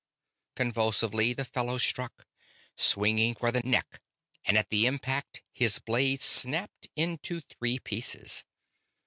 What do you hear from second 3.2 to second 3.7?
for the